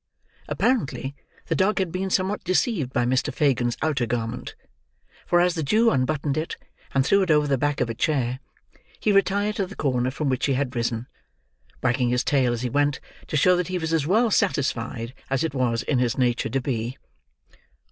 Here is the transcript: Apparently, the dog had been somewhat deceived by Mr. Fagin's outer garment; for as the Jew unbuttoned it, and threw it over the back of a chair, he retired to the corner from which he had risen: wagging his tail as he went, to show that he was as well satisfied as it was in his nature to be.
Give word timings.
Apparently, 0.47 1.15
the 1.45 1.53
dog 1.53 1.77
had 1.77 1.91
been 1.91 2.09
somewhat 2.09 2.43
deceived 2.43 2.91
by 2.91 3.05
Mr. 3.05 3.31
Fagin's 3.31 3.77
outer 3.83 4.07
garment; 4.07 4.55
for 5.27 5.39
as 5.39 5.53
the 5.53 5.61
Jew 5.61 5.91
unbuttoned 5.91 6.37
it, 6.37 6.57
and 6.91 7.05
threw 7.05 7.21
it 7.21 7.29
over 7.29 7.45
the 7.45 7.55
back 7.59 7.81
of 7.81 7.87
a 7.87 7.93
chair, 7.93 8.39
he 8.99 9.11
retired 9.11 9.57
to 9.57 9.67
the 9.67 9.75
corner 9.75 10.09
from 10.09 10.27
which 10.27 10.47
he 10.47 10.53
had 10.55 10.75
risen: 10.75 11.05
wagging 11.83 12.09
his 12.09 12.23
tail 12.23 12.51
as 12.51 12.63
he 12.63 12.67
went, 12.71 12.99
to 13.27 13.37
show 13.37 13.55
that 13.55 13.67
he 13.67 13.77
was 13.77 13.93
as 13.93 14.07
well 14.07 14.31
satisfied 14.31 15.13
as 15.29 15.43
it 15.43 15.53
was 15.53 15.83
in 15.83 15.99
his 15.99 16.17
nature 16.17 16.49
to 16.49 16.59
be. 16.61 16.97